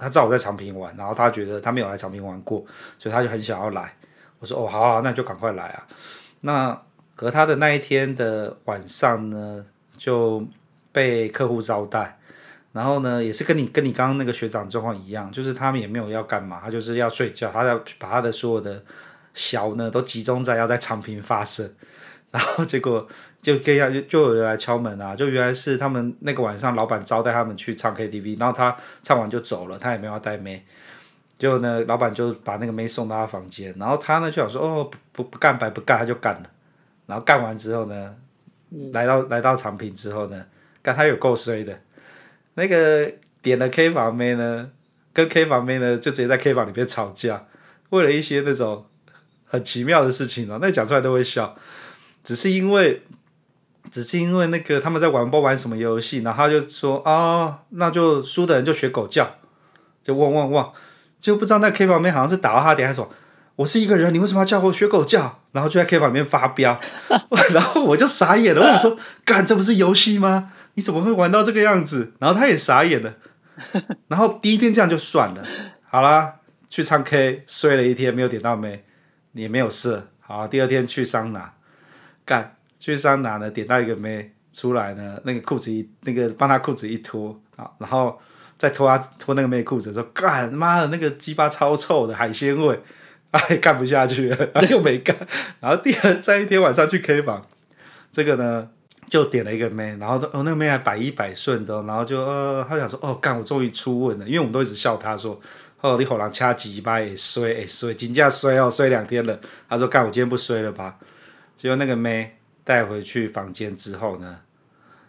[0.00, 2.64] 他知道我在长平玩，然后他觉得他没有来长平玩过，
[2.98, 3.94] 所以他就很想要来。
[4.38, 5.86] 我说哦，好好，那你就赶快来啊。
[6.40, 6.82] 那
[7.14, 9.64] 隔他的那一天的晚上呢，
[9.98, 10.42] 就。
[10.92, 12.18] 被客户招待，
[12.72, 18.82] 然后呢，也是跟你跟你刚刚那个学长状况一样，就是他们也没有要干嘛，他就是要睡觉，他要把他的所有的
[19.32, 21.70] 小呢都集中在要在长平发射，
[22.30, 23.06] 然后结果
[23.40, 30.64] 就跟要就就有人来敲门啊，就原来是他们那个晚上老板招待他们去唱 KTV，然后他唱完就走了，他也没有要带妹，
[31.38, 36.50] 结果呢，老板就把那个妹送到他房间，然后他呢就想说哦不不不干白不干，他就干了，
[37.06, 38.14] 然后干完之后呢，
[38.92, 40.44] 来到来到长平之后呢。
[40.82, 41.80] 但他有够衰的，
[42.54, 44.70] 那个点了 K 房妹呢，
[45.12, 47.46] 跟 K 房妹呢就直接在 K 房里面吵架，
[47.90, 48.86] 为了一些那种
[49.46, 51.56] 很奇妙的事情哦，那讲出来都会笑，
[52.22, 53.02] 只是因为。
[53.90, 59.36] 只是因为那个他们在玩不玩什么游戏，然后他就说啊、哦，那就输的人就学狗叫，
[60.02, 60.72] 就汪汪汪，
[61.20, 63.10] 就不知道那 K 房里面好像是打到他点，还是说
[63.56, 65.40] 我是一个人，你为什么要叫我学狗叫？
[65.50, 66.80] 然后就在 K 房里面发飙，
[67.52, 70.52] 然后我就傻眼了，我想说，干这不是游戏吗？
[70.74, 72.12] 你怎么会玩到这个样子？
[72.18, 73.14] 然后他也傻眼了，
[74.08, 75.44] 然后第一天这样就算了，
[75.88, 76.36] 好啦，
[76.70, 78.84] 去唱 K 睡了一天没有点到妹，
[79.32, 81.52] 也没有事，好，第二天去桑拿。
[82.24, 82.56] 干。
[82.80, 87.40] 去桑拿呢，点到一个妹出来呢，那个裤子一那个帮他裤子一脱。
[87.54, 88.20] 啊，然后
[88.58, 92.80] 再脱他脱那个妹裤子，说干妈的那个鸡巴超臭的海鲜味，
[93.30, 95.16] 哎干不下去了，然 后又没干，
[95.60, 97.46] 然后第二再一天晚上去 K 房，
[98.10, 98.68] 这个呢
[99.12, 105.38] 就点了一个妹，然后哦那个妹还百依百顺的，然后就呃他想说哦干我终于出问了，因为我们都一直笑他说
[105.82, 110.96] 哦你好难掐鸡巴也衰也衰，金价衰哦摔两天了，他说干我今天不摔了吧，
[111.56, 112.38] 结果那个妹。
[112.64, 114.38] 带回去房间之后呢，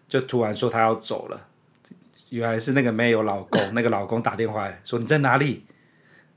[0.09, 1.39] 就突然说她要走了。
[2.29, 5.63] 原来是那个妹有老公，那个老公打电话来说你在哪里？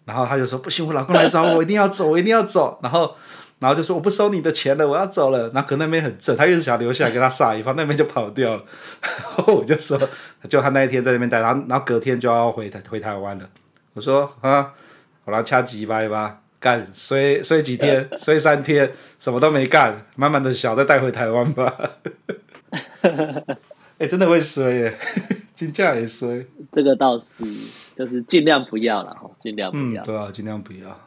[0.04, 2.78] 然后他就说不行，我老公来找我，我一定要走，我一定要走。
[2.82, 3.16] 然后，
[3.58, 5.50] 然后就说我不收你的钱了，我要走了。
[5.54, 8.64] 然后可能那边很正，他一直想留下来跟他撒一发，那边就跑掉了。
[9.02, 9.98] 然后我就说，
[10.48, 13.48] 就他那一天在那边待，然后然后隔天就要回台回台湾了。
[13.94, 14.72] 我说啊，
[15.24, 16.40] 我来掐几掰吧。
[16.58, 18.90] 干睡睡几天， 睡三天，
[19.20, 21.72] 什么都没干，慢慢的小再带回台湾吧。
[23.02, 24.98] 哎、欸，真的会衰耶，
[25.54, 26.44] 金价也衰。
[26.72, 27.24] 这个倒是，
[27.96, 30.02] 就是尽量不要了哈，尽量不要。
[30.02, 31.05] 嗯，对啊，尽量不要。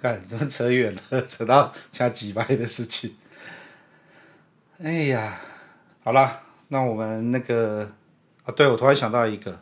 [0.00, 1.26] 干，怎么扯远了？
[1.28, 3.16] 扯到掐几百的事情。
[4.82, 5.40] 哎呀，
[6.02, 7.90] 好了，那我们那个
[8.44, 9.60] 啊，对，我突然想到一个，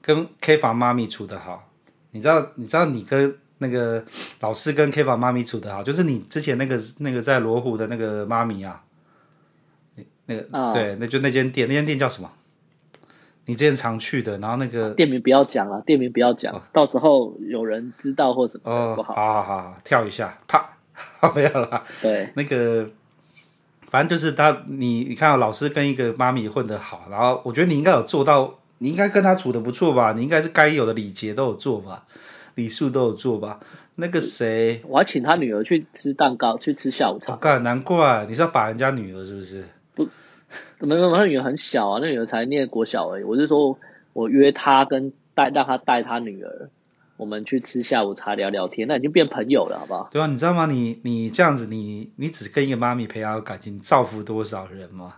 [0.00, 1.70] 跟 K 房妈咪处的好，
[2.10, 2.52] 你知道？
[2.56, 3.38] 你知道你跟？
[3.58, 4.04] 那个
[4.40, 8.84] 老师跟 K 房妈咪处的好，就是你之前那个那个在罗湖的那个妈咪啊，
[10.26, 12.30] 那个、哦、对，那就那间店，那间店叫什么？
[13.46, 20.68] 你之前常去的，然后那个店名不要讲了，店名不要讲，哦、到时候有人知道或什么哦，不好，好好好，跳一下，啪，
[21.34, 21.82] 没有了。
[22.02, 22.88] 对，那个
[23.88, 30.12] 反正就是他，你你看老师跟一个妈咪混得好，然后我觉得你应该有做到，你应该跟他处的不错吧？
[30.12, 32.04] 你应该是该有的礼节都有做吧？
[32.56, 33.60] 礼数都有做吧？
[33.98, 37.36] 那个谁，我要请他女儿去吃蛋糕，去吃下午茶。
[37.36, 39.68] 干，难怪你是要把人家女儿是不是？
[40.78, 43.24] 不，没有，他女儿很小啊，那女儿才念国小而已。
[43.24, 43.78] 我是说，
[44.12, 46.68] 我约她跟带让她带她女儿，
[47.16, 50.08] 我们去吃下午茶聊聊天，那已经变朋友了，好不好？
[50.12, 50.66] 对啊，你知道吗？
[50.66, 55.14] 你你这样子，你你只跟一个妈咪培养感情，造福多少人吗？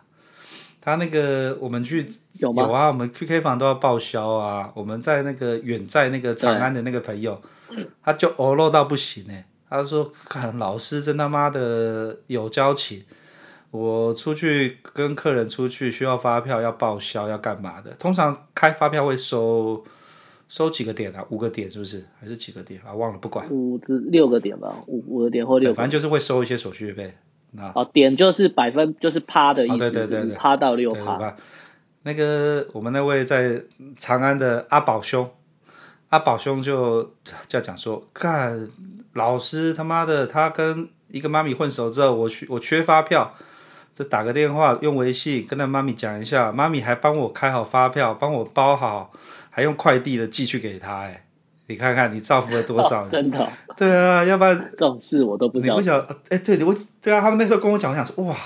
[0.80, 2.62] 他那个，我们去有吗？
[2.62, 4.70] 有啊，我们 QK 房都要报销啊。
[4.74, 7.42] 我们在那个远在那个长安的那个朋友，
[8.02, 9.34] 他就哦漏到不行呢。
[9.68, 13.04] 他说：“看老师真他妈的有交情，
[13.70, 17.90] 我出去跟客人出去需要发票要报销要干嘛的？
[17.98, 19.84] 通常开发票会收
[20.48, 21.24] 收几个点啊？
[21.30, 22.04] 五个点是不是？
[22.20, 22.92] 还是几个点啊？
[22.92, 27.14] 忘了，不管五至六个点吧，五五个点或六个点，反正就是会收一些手续费。”
[27.74, 31.34] 哦，点就是百分，就是趴的意思，哦、对对对对，趴到六趴。
[32.02, 33.62] 那个我们那位在
[33.96, 35.30] 长安的阿宝兄，
[36.10, 37.10] 阿宝兄就
[37.46, 38.68] 就讲说，干
[39.14, 43.34] 老师他妈的，他跟一个妈咪混熟之后，我缺我缺发票，
[43.98, 49.10] 就打个电话用微信跟他妈咪讲一下，妈咪还帮我开好发票，帮我包好，
[49.50, 51.24] 还用快递的寄去给他，哎。
[51.66, 53.08] 你看看你造福了多少人？
[53.08, 53.48] 哦、真的、哦？
[53.76, 55.74] 对啊，要不然 这种事我都不知道。
[55.74, 56.16] 你不晓得？
[56.28, 58.36] 哎，对，我对啊，他们那时候跟我讲，我想说，哇，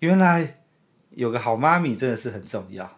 [0.00, 0.58] 原来
[1.10, 2.88] 有个好妈咪真的是很重要。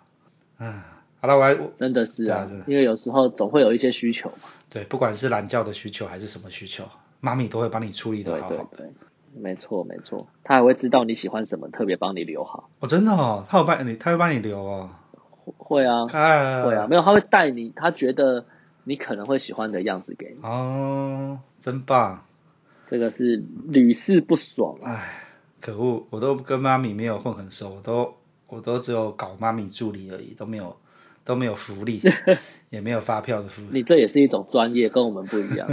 [0.59, 0.83] 嗯，
[1.21, 4.49] 好了，我来，真的是啊，啊因为有时候总会有一些需求嘛。
[4.69, 6.85] 对，不管是懒觉的需求还是什么需求，
[7.21, 8.49] 妈咪都会帮你处理的好好。
[8.49, 8.91] 对对对，
[9.41, 12.71] 没错没错，他还会知道你喜欢什么，特别帮你留好。
[12.81, 14.91] 哦，真的哦，他会帮你，他会帮你留哦。
[15.59, 18.45] 会啊，啊会啊，没有，他会带你，他觉得。
[18.89, 22.23] 你可能会喜欢的样子给你哦，真棒！
[22.87, 24.79] 这个是屡试不爽。
[24.85, 25.25] 哎，
[25.61, 26.07] 可恶！
[26.09, 28.15] 我都跟妈咪没有混很熟，我都
[28.47, 30.77] 我都只有搞妈咪助理而已，都没有
[31.25, 32.01] 都没有福利，
[32.71, 33.69] 也没有发票的福利。
[33.73, 35.69] 你这也是一种专业，跟我们不一样。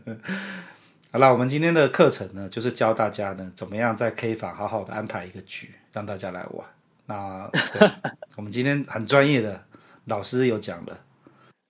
[1.12, 6.66] 好了，我们今天的课程呢，就是教大家呢，怎么样在 K 房好好的安排一个局，让大家来玩。
[7.06, 7.90] 那对
[8.36, 9.62] 我们今天很专业的
[10.04, 10.98] 老师有讲的。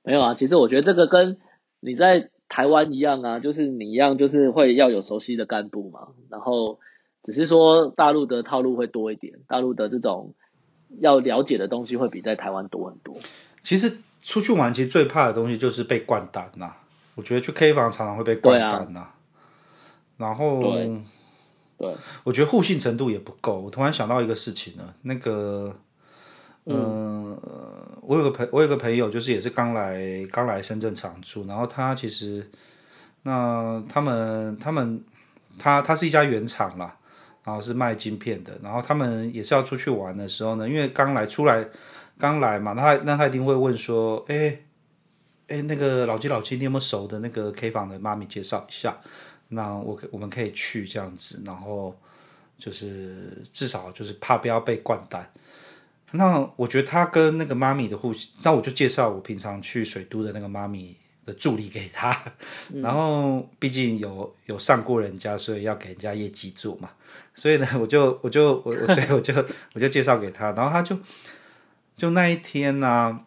[0.03, 1.39] 没有啊，其实我觉得这个跟
[1.79, 6.09] 你在台湾一样啊，就是你一样，就是会要有熟悉的干部嘛。
[6.29, 6.81] 然后
[7.23, 10.35] 只是说大陆的套路会多一点，大陆的这种
[10.99, 13.15] 要了解的东西会比在台湾多很多。
[13.63, 16.75] 其实出去玩，其实最怕的东西就是被灌单呐。
[17.15, 19.09] 我觉得去 K 房常常会被灌单呐。
[20.17, 21.03] 然后，对，
[21.79, 23.61] 对，我觉得互信程度也不够。
[23.61, 25.77] 我突然想到一个事情呢，那个，
[26.65, 27.39] 嗯，
[28.01, 32.51] 我有个朋，我有个朋友，就是也是刚来刚来深圳常住，然后他其实，
[33.25, 35.05] 那他们他们
[35.59, 36.97] 他他是一家原厂啦，
[37.45, 41.69] 然后是卖晶片的，然后他们也是要出去玩的时候呢，因为刚来出来
[42.19, 44.59] 刚来嘛，那他那他一定会问说，哎
[45.49, 48.99] 哎，那个老鸡老鸡，你有没有熟的那个 K 房的妈咪介绍一下？
[49.49, 51.97] 那我可我们可以去这样子，然后
[52.59, 55.33] 就是至少就是怕不要被灌单。
[56.11, 62.11] 那我觉得他跟那个妈咪的互，那我就介绍我平常去水都的那个妈咪的助理给他。
[62.73, 66.91] 嗯、 然后毕竟有有上过人家，所以要给人家业绩做嘛。
[67.35, 69.35] 所以呢，我就我就我我对我就
[69.75, 70.99] 我就介绍给他，然后他就
[71.97, 73.21] 就那一天呢、啊，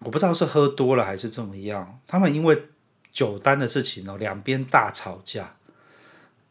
[0.00, 2.62] 我不知道是喝多了还是怎么样，他们因为。
[3.10, 5.54] 酒单的事情哦，两边大吵架，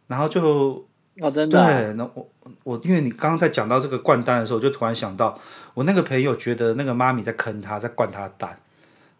[0.07, 0.85] 然后就
[1.19, 2.29] 哦，真的、啊、对，那我
[2.63, 5.39] 我因为你刚刚在讲到这个灌单的时候，我就突然想到，
[5.73, 8.57] 我那个朋友觉得那个妈咪在坑他，在灌他单，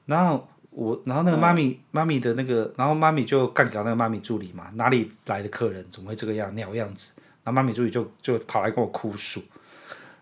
[0.06, 7.14] 然后我，然后那个妈咪、嗯、妈咪的那个，然后妈咪就干掉那个妈咪助理嘛，哪里来的客人，怎么会这个样鸟样子？
[7.44, 9.42] 然后妈咪助理就就跑来跟我哭诉，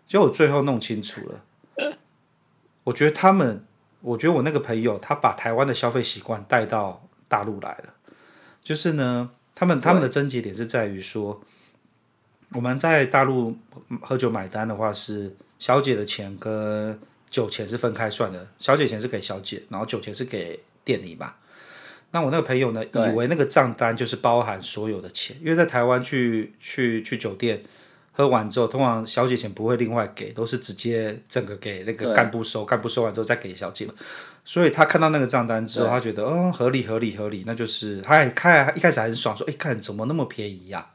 [0.08, 1.98] 结果我最后弄清楚了，
[2.84, 3.66] 我觉得他们，
[4.06, 7.02] 我觉得我那个朋友他把台湾的消费习惯带到。
[7.28, 7.86] 大陆来了，
[8.64, 11.42] 就是呢，他们他们的症结点是在于说，
[12.52, 13.58] 我们在大陆
[14.00, 16.98] 喝酒买单的话，是小姐的钱跟
[17.32, 21.34] 酒钱是分开算的，小姐钱是给小姐，然后酒钱是给店里嘛。
[22.12, 27.64] 那我那个朋友呢，以为那个账单就是包含所有的钱，因为在台湾去去去酒店
[28.16, 33.94] 喝完之后，通常小姐钱不会另外给，都是直接整个给那个干部收，干部收完之后再给小姐嘛。
[34.46, 40.88] 所以他看到那个账单之后，他觉得嗯，合理合理合理，那就是他还看一开始还很爽，说哎，看怎么那么便宜呀？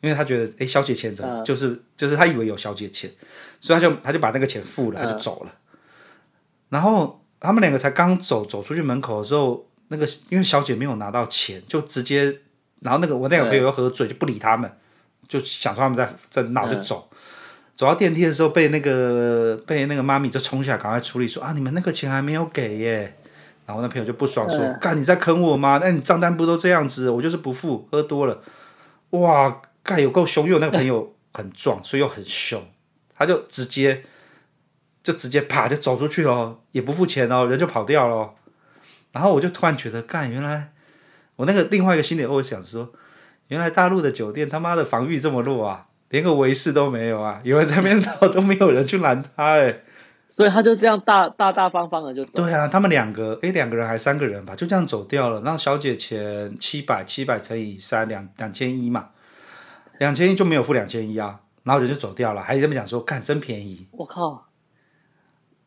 [0.00, 3.10] 因为他觉得哎，小姐钱怎么就是就是他以为有小姐钱，
[3.60, 5.54] 所以他就他就把那个钱付了，他就走了。
[6.70, 12.38] 然后他们两个才刚走走出去门口的时候，那个因为小姐没有拿到钱，就直接，
[12.80, 14.70] 然后那个我那个朋友又喝醉，就不理他们，
[15.28, 17.08] 就想说他们在在闹就走。
[17.76, 23.16] 走到电梯的时候，被那个被那个妈咪就冲下来，赶快处理说啊，你们那个钱还没有给耶。
[23.66, 25.78] 然后那朋友就不爽说，干、嗯、你在坑我吗？
[25.80, 27.10] 那你账单不都这样子？
[27.10, 28.40] 我就是不付，喝多了。
[29.10, 32.66] 哇，干有够凶，因为我那个朋友很壮，所以又很凶，
[33.14, 34.02] 他就直接
[35.02, 38.32] 就直接啪就走出去了，也不付钱哦，人就跑掉了。
[39.12, 40.72] 然后我就突然觉得，干原来
[41.36, 42.90] 我那个另外一个心里会想说，
[43.48, 45.86] 原来大陆的酒店他妈的防御这么弱啊！
[46.10, 47.38] 连个围士都没有啊！
[47.44, 49.82] 有人在那边闹，都没有人去拦他哎，
[50.30, 52.42] 所以他就这样大大大方方的就走。
[52.42, 55.42] 对啊，他们两个哎，两个人还三个人吧，就这样走掉了。
[55.42, 59.10] 让小姐钱七百，七百乘以三两两千一嘛，
[59.98, 63.86] 两千一就没有付两千一啊，然后人就走掉了，还这么讲说，干真便宜。
[63.92, 64.46] 我靠！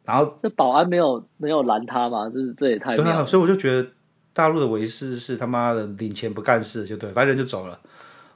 [0.03, 2.27] 然后这保安没有没有拦他嘛？
[2.33, 3.23] 这是这也太对啊！
[3.23, 3.87] 所以我就觉得
[4.33, 7.79] 大陆的维士是他妈的领钱不干事，就对，反正人就走了。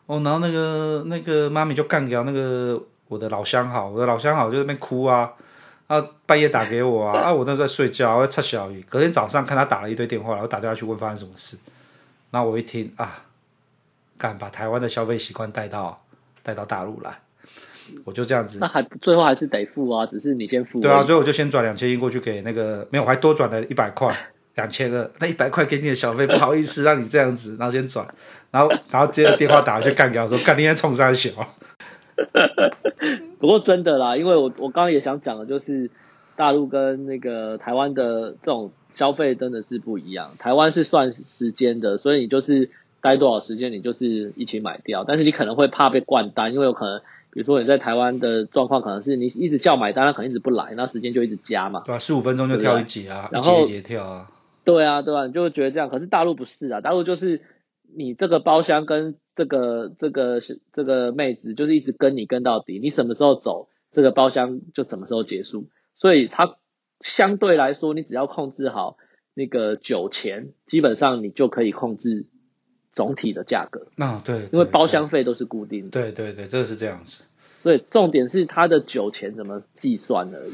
[0.07, 5.33] 哦，然后那个那个妈咪就干掉那个我的老相好，我的老相好就在那边哭啊，
[5.87, 11.57] 啊半夜打给我啊，啊我那时候在睡觉，我在擦小鱼，隔天早上看他打了一堆电话，然后打电话去问发生什么事，
[12.29, 13.23] 然后我一听啊，
[14.17, 16.03] 敢把台湾的消费习惯带到
[16.43, 17.19] 带到大陆来，
[18.03, 24.15] 我就这样子，那还最后还是得付啊，只是你先付，对啊，最后我就先转两千亿过去给那个，没有，我还多转了一百块。
[24.55, 28.07] 两千二，那一百块给你的小费，不好意思让你这样子， 然后先转，
[28.51, 31.29] 然后然后接着电话打去干掉，说干你在冲三小。
[33.39, 35.89] 不过真的啦，因为我我刚刚也想讲的，就是
[36.37, 40.31] 大陆跟那个台湾的这种消费真的是不一样。
[40.39, 42.69] 台湾是算时间的，所以你就是
[43.01, 45.03] 待多少时间，你就是一起买掉。
[45.03, 47.01] 但是你可能会怕被灌单，因为有可能，
[47.31, 51.81] 比如说你在台湾的状况，可能是你一直叫买单，他可能一直不来，那时间就一直加嘛。
[51.85, 54.27] 对啊，十五分钟就跳一节啊，然后一节一节跳啊。
[54.65, 55.89] 对啊，对啊，你就会觉得这样。
[55.89, 57.41] 可是大陆不是啊，大陆就是
[57.95, 60.41] 你这个包厢跟这个这个
[60.73, 65.69] 这个妹子，就是一直跟你跟到底，你什么时候走，这个包厢就什么时候结束。
[65.95, 66.57] 所以它
[66.99, 68.97] 相对来说，你只要控制好
[69.33, 72.25] 那个酒钱，基本上你就可以控制
[72.91, 73.87] 总体的价格。
[73.97, 75.91] 啊，对，因为包厢费都是固定的。
[75.91, 77.23] 对对对，这个是这样子。
[77.61, 80.53] 所以重点是它的酒钱怎么计算而已。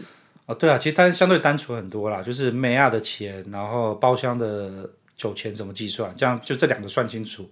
[0.52, 7.50] 哦，对啊，其实它相对单纯很多啦，就是美亚的钱，然后包厢的酒钱怎么计算，这样就这两个算清楚，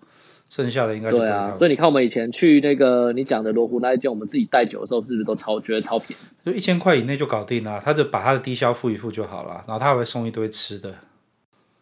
[0.49, 1.53] 剩下的应该对啊。
[1.53, 6.45] 所以你看，我们以前去那个你讲的罗湖那一间，我们自己带酒的时候，是不是都超觉得超便宜？
[6.45, 10.93] 就一千块以内就搞定了，他就把他的低消付一付就好了，然后他还会送一堆吃的。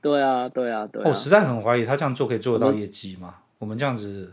[0.02, 1.06] 对啊，对啊，对啊。
[1.06, 3.36] 我、哦、实在很怀疑他这样做可以做得到业绩吗？
[3.60, 4.32] 我们，这样子，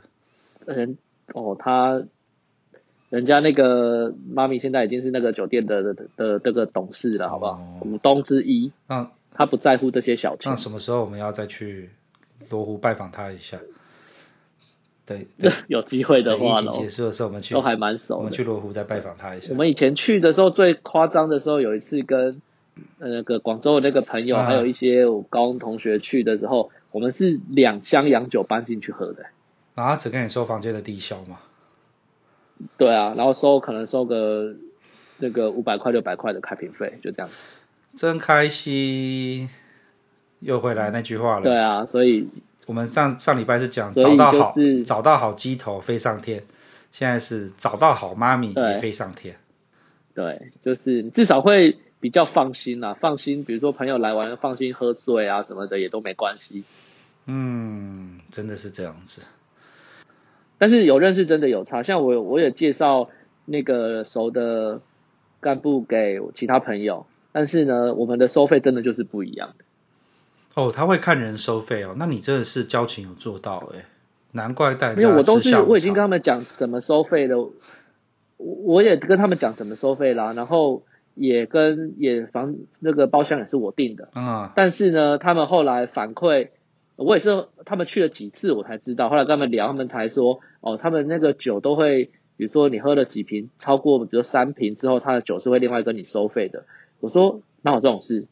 [0.66, 0.96] 人
[1.32, 2.02] 哦，他
[3.14, 7.60] 人家那个妈咪现在已经是那个酒店的的的这个董事了，好不好？
[7.78, 8.72] 股东之一。
[8.88, 10.50] 那他不在乎这些小钱。
[10.50, 11.90] 那什么时候我们要再去
[12.50, 13.58] 罗湖拜访他一下？
[15.06, 15.28] 对，
[15.68, 18.16] 有机会的话，一起结束的时候我们去，都还蛮熟。
[18.16, 19.48] 我们去罗湖再拜访他一下。
[19.50, 22.40] 我们以前去的时候最夸张的时候，有一次跟。
[22.98, 29.26] 那个广州的那个朋友，还有一些我高中同学去的时候，我们是两箱洋酒搬进去喝的。
[29.76, 31.38] 然后他只跟你收房间的低消嘛？
[32.76, 34.54] 对啊，然后收可能收个
[35.18, 37.34] 那个五百块六百块的开瓶费，就这样子。
[37.96, 39.48] 真开心，
[40.40, 41.42] 又回来那句话了。
[41.44, 42.28] 对啊，所以
[42.66, 46.42] 我们上上礼拜是讲找到好找到好鸡头飞上天，
[46.92, 49.36] 现在是找到好妈咪也飞上天。
[50.14, 51.78] 对，就是至少会。
[52.00, 56.62] 比较放心啦，放心，比如说朋友来玩，放心喝醉啊什么的也都没关系。
[57.24, 59.22] 嗯，真的是这样子。
[60.58, 63.08] 但是有认识真的有差，像我我也介绍
[63.44, 64.80] 那个熟的
[65.40, 69.64] 干部给其他朋友，但是呢，我们的收费真的就是不一样的。
[70.54, 73.84] 哦，他会看人收费哦，那你真的是交情有做到哎，
[74.32, 74.94] 难怪带。
[74.94, 77.36] 没有我都是我已经跟他们讲怎么收费的，
[78.36, 80.82] 我也跟他们讲怎么收费啦，然后。
[81.16, 86.48] 也跟也房那个包厢也是我订的，嗯，但是呢，他们后来反馈，
[86.96, 96.64] 我也是他们去了几次我才知道，后来跟他们聊，他们才说，哦，他们那个酒都会，比如说你喝了几瓶，超过比如说三瓶之后，他的酒是会另外跟你收费的。
[97.00, 98.26] 我说哪有这种事？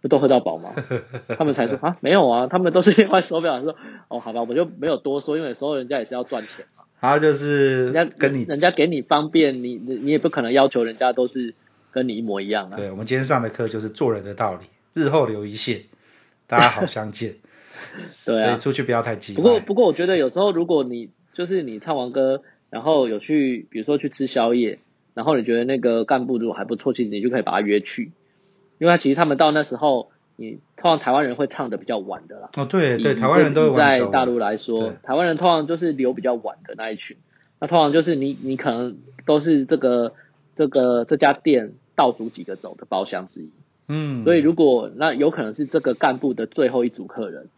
[0.00, 0.74] 不都喝到饱吗？
[1.38, 3.48] 他们才说啊，没有啊，他们都是另外收费。
[3.48, 3.76] 我说
[4.08, 6.84] 哦，好吧，我就没有多说，因为有时候人家也是要赚钱嘛。
[7.00, 11.54] 然后就是人家跟你，人家给你方便，你你你也不可能要求人家都是。
[11.90, 12.76] 跟你一模一样啊！
[12.76, 15.80] 对，我们今天上的课就是做人的道理，日后留一线，
[16.46, 17.34] 大家好相见。
[18.26, 19.34] 对啊，所以出去不要太急。
[19.34, 24.78] 不过，不过我觉得有时候，如果你就是你唱完歌， 然后有去，比如说去吃宵夜，
[25.14, 28.12] 然后你觉得那个干部如果还不错，其实你就可以把他约去，
[28.78, 32.50] 因为他其实他们到那时候，你通常台湾人会唱的比较晚的啦。
[32.56, 37.16] 哦，对对，台湾人都在大陆来说，台湾人通常就是留比较晚的那一群。
[37.60, 40.12] 那通常就是你，你可能都是这个。
[40.58, 43.52] 这个这家店倒数几个走的包厢之一，
[43.88, 47.48] 嗯，所以如果那有可能是这个干部的最后一组客人，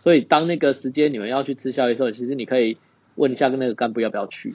[0.00, 2.78] 所以当那个时间你们要去吃宵夜的时候，其实你可以
[3.16, 4.54] 问一下跟那个干部要不要去。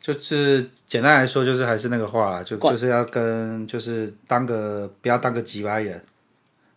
[0.00, 6.02] 就是简单来说，就是还是那个话啦，就就是要跟就是当个不要当个几百人，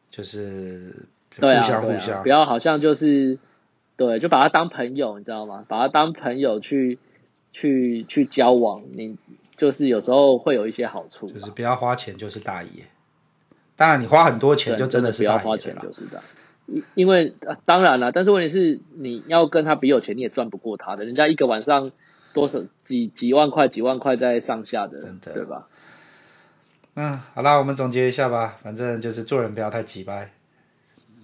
[0.10, 0.94] 就是
[1.36, 3.38] 互相互相，不要好像就是
[3.96, 5.66] 对，就把他当朋友，你知道吗？
[5.68, 6.98] 把他当朋友去
[7.54, 9.18] 去去交往，你。
[9.58, 12.70] 就是有时候会有一些好处，就是不要花钱就是大爷。
[13.80, 16.20] 当然，你花很多钱就真的是要花钱就是大
[16.66, 16.84] 因。
[16.96, 21.06] 因为当然了，但是问题是你要跟他比有钱，你也赚不过他的。
[21.06, 21.90] 人家一个晚上
[22.34, 25.68] 多少几几万块、几万块在上下的，真的对吧？
[26.96, 28.58] 嗯，好啦，我们总结一下吧。
[28.62, 30.30] 反正就是做人不要太急掰，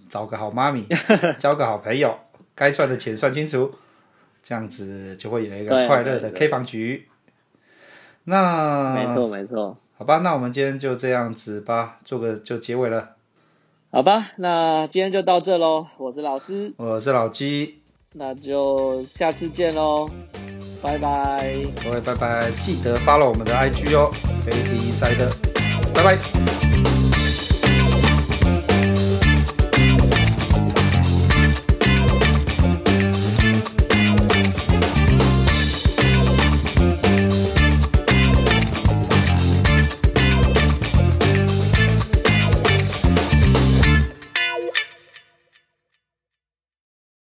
[0.08, 0.88] 找个好妈咪，
[1.38, 2.18] 交个好朋友，
[2.56, 3.76] 该算的钱算清楚，
[4.42, 7.10] 这样子就会有一个快乐的 K 房局。
[8.24, 13.12] 那没错没错，好吧，那我们今天就这样子吧，做个就结尾了，
[13.92, 15.88] 好吧，那今天就到这喽。
[15.98, 17.80] 我是老师，我是老鸡，
[18.12, 20.10] 那就下次见喽，
[20.84, 24.12] 拜拜，各位拜拜，记得 follow 我们的 IG 哦，
[24.46, 25.30] 飞机赛的，
[25.94, 26.65] 拜拜。